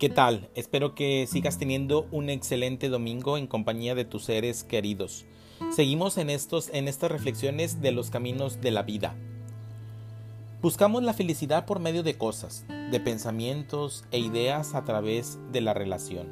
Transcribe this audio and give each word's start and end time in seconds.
¿Qué 0.00 0.08
tal? 0.08 0.48
Espero 0.54 0.94
que 0.94 1.26
sigas 1.26 1.58
teniendo 1.58 2.08
un 2.10 2.30
excelente 2.30 2.88
domingo 2.88 3.36
en 3.36 3.46
compañía 3.46 3.94
de 3.94 4.06
tus 4.06 4.24
seres 4.24 4.64
queridos. 4.64 5.26
Seguimos 5.72 6.16
en, 6.16 6.30
estos, 6.30 6.70
en 6.72 6.88
estas 6.88 7.10
reflexiones 7.10 7.82
de 7.82 7.92
los 7.92 8.08
caminos 8.08 8.62
de 8.62 8.70
la 8.70 8.82
vida. 8.82 9.14
Buscamos 10.62 11.02
la 11.02 11.12
felicidad 11.12 11.66
por 11.66 11.80
medio 11.80 12.02
de 12.02 12.16
cosas, 12.16 12.64
de 12.90 12.98
pensamientos 12.98 14.06
e 14.10 14.20
ideas 14.20 14.74
a 14.74 14.86
través 14.86 15.38
de 15.52 15.60
la 15.60 15.74
relación. 15.74 16.28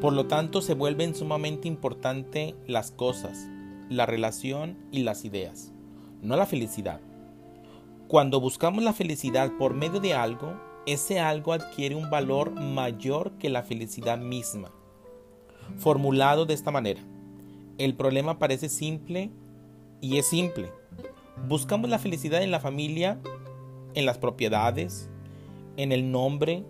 Por 0.00 0.14
lo 0.14 0.26
tanto, 0.26 0.62
se 0.62 0.72
vuelven 0.72 1.14
sumamente 1.14 1.68
importantes 1.68 2.54
las 2.66 2.90
cosas, 2.92 3.46
la 3.90 4.06
relación 4.06 4.78
y 4.90 5.02
las 5.02 5.26
ideas, 5.26 5.70
no 6.22 6.34
la 6.34 6.46
felicidad. 6.46 7.02
Cuando 8.08 8.40
buscamos 8.40 8.82
la 8.82 8.94
felicidad 8.94 9.52
por 9.58 9.74
medio 9.74 10.00
de 10.00 10.14
algo, 10.14 10.54
ese 10.86 11.20
algo 11.20 11.52
adquiere 11.52 11.94
un 11.94 12.10
valor 12.10 12.50
mayor 12.50 13.32
que 13.38 13.48
la 13.48 13.62
felicidad 13.62 14.18
misma. 14.18 14.70
Formulado 15.78 16.46
de 16.46 16.54
esta 16.54 16.70
manera, 16.70 17.00
el 17.78 17.94
problema 17.94 18.38
parece 18.38 18.68
simple 18.68 19.30
y 20.00 20.18
es 20.18 20.26
simple. 20.26 20.70
Buscamos 21.48 21.90
la 21.90 21.98
felicidad 21.98 22.42
en 22.42 22.50
la 22.50 22.60
familia, 22.60 23.18
en 23.94 24.06
las 24.06 24.18
propiedades, 24.18 25.08
en 25.76 25.92
el 25.92 26.10
nombre. 26.12 26.64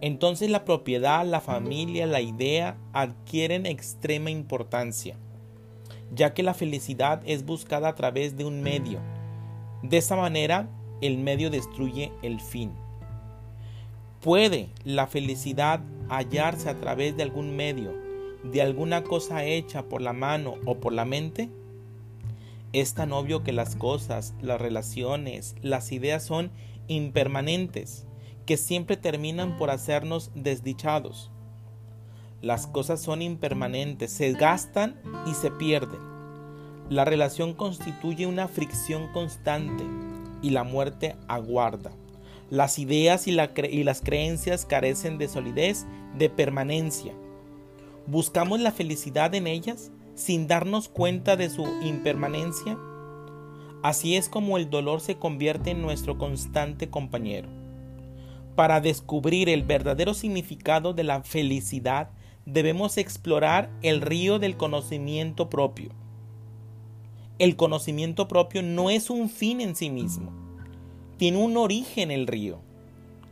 Entonces 0.00 0.50
la 0.50 0.64
propiedad, 0.64 1.26
la 1.26 1.40
familia, 1.40 2.06
la 2.06 2.20
idea 2.20 2.78
adquieren 2.92 3.66
extrema 3.66 4.30
importancia, 4.30 5.16
ya 6.14 6.34
que 6.34 6.42
la 6.42 6.54
felicidad 6.54 7.22
es 7.26 7.44
buscada 7.44 7.88
a 7.88 7.94
través 7.94 8.36
de 8.36 8.44
un 8.44 8.62
medio. 8.62 9.00
De 9.82 9.96
esta 9.96 10.16
manera, 10.16 10.68
el 11.00 11.18
medio 11.18 11.50
destruye 11.50 12.12
el 12.22 12.40
fin. 12.40 12.72
¿Puede 14.26 14.70
la 14.82 15.06
felicidad 15.06 15.82
hallarse 16.08 16.68
a 16.68 16.80
través 16.80 17.16
de 17.16 17.22
algún 17.22 17.54
medio, 17.54 17.92
de 18.42 18.60
alguna 18.60 19.04
cosa 19.04 19.44
hecha 19.44 19.84
por 19.84 20.02
la 20.02 20.12
mano 20.12 20.56
o 20.64 20.78
por 20.78 20.92
la 20.92 21.04
mente? 21.04 21.48
Es 22.72 22.94
tan 22.94 23.12
obvio 23.12 23.44
que 23.44 23.52
las 23.52 23.76
cosas, 23.76 24.34
las 24.42 24.60
relaciones, 24.60 25.54
las 25.62 25.92
ideas 25.92 26.24
son 26.24 26.50
impermanentes, 26.88 28.04
que 28.46 28.56
siempre 28.56 28.96
terminan 28.96 29.56
por 29.56 29.70
hacernos 29.70 30.32
desdichados. 30.34 31.30
Las 32.42 32.66
cosas 32.66 33.00
son 33.00 33.22
impermanentes, 33.22 34.10
se 34.10 34.32
gastan 34.32 35.00
y 35.30 35.34
se 35.34 35.52
pierden. 35.52 36.00
La 36.90 37.04
relación 37.04 37.54
constituye 37.54 38.26
una 38.26 38.48
fricción 38.48 39.06
constante 39.12 39.84
y 40.42 40.50
la 40.50 40.64
muerte 40.64 41.14
aguarda. 41.28 41.92
Las 42.50 42.78
ideas 42.78 43.26
y, 43.26 43.32
las 43.32 44.00
creencias 44.02 44.64
carecen 44.66 45.18
de 45.18 45.26
solidez, 45.26 45.84
de 46.16 46.30
permanencia. 46.30 47.12
¿Buscamos 48.06 48.60
la 48.60 48.70
felicidad 48.70 49.34
en 49.34 49.48
ellas 49.48 49.90
sin 50.14 50.46
darnos 50.46 50.88
cuenta 50.88 51.36
de 51.36 51.50
su 51.50 51.66
impermanencia? 51.82 52.78
Así 53.82 54.14
es 54.14 54.28
como 54.28 54.58
el 54.58 54.70
dolor 54.70 55.00
se 55.00 55.16
convierte 55.16 55.70
en 55.70 55.82
nuestro 55.82 56.18
constante 56.18 56.88
compañero. 56.88 57.48
Para 58.54 58.80
descubrir 58.80 59.48
el 59.48 59.64
verdadero 59.64 60.14
significado 60.14 60.94
de 60.94 61.02
la 61.02 61.24
felicidad, 61.24 62.10
debemos 62.44 62.96
explorar 62.96 63.70
el 63.82 64.00
río 64.00 64.38
del 64.38 64.56
conocimiento 64.56 65.50
propio. 65.50 65.90
El 67.40 67.56
conocimiento 67.56 68.28
propio 68.28 68.62
no 68.62 68.88
es 68.88 69.10
un 69.10 69.28
fin 69.28 69.60
en 69.60 69.74
sí 69.74 69.90
mismo 69.90 70.45
tiene 71.16 71.38
un 71.38 71.56
origen 71.56 72.10
el 72.10 72.26
río. 72.26 72.60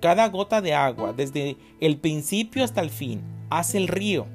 Cada 0.01 0.29
gota 0.29 0.61
de 0.61 0.75
agua, 0.75 1.13
desde 1.13 1.57
el 1.81 1.97
principio 1.99 2.65
hasta 2.65 2.81
el 2.81 2.91
fin, 2.91 3.23
hace 3.51 3.79
el 3.79 3.89
río. 3.89 4.27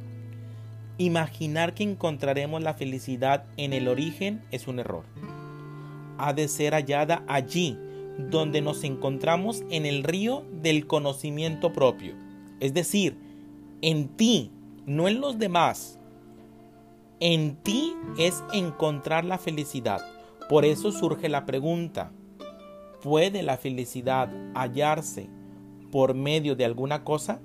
Imaginar 0.98 1.74
que 1.74 1.84
encontraremos 1.84 2.62
la 2.62 2.74
felicidad 2.74 3.46
en 3.58 3.74
el 3.74 3.88
origen 3.88 4.42
es 4.52 4.68
un 4.68 4.80
error. 4.80 5.06
Ha 6.18 6.34
de 6.34 6.48
ser 6.48 6.74
hallada 6.74 7.24
allí, 7.28 7.78
donde 8.18 8.62
nos 8.62 8.84
encontramos 8.84 9.64
en 9.70 9.86
el 9.86 10.04
río 10.04 10.44
del 10.52 10.88
conocimiento 10.88 11.72
propio. 11.72 12.16
Es 12.60 12.74
decir, 12.74 13.18
en 13.82 14.10
ti, 14.10 14.52
no 14.86 15.08
en 15.08 15.22
los 15.22 15.40
demás. 15.40 16.00
En 17.22 17.56
ti 17.58 17.94
es 18.18 18.44
encontrar 18.54 19.24
la 19.24 19.38
felicidad. 19.38 20.02
Por 20.50 20.66
eso 20.66 20.92
surge 20.92 21.30
la 21.30 21.46
pregunta, 21.46 22.12
¿Puede 23.02 23.44
la 23.44 23.58
felicidad 23.58 24.30
hallarse 24.56 25.30
por 25.92 26.14
medio 26.14 26.56
de 26.56 26.66
alguna 26.66 27.04
cosa? 27.04 27.42